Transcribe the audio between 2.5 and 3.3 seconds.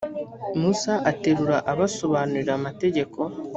amategeko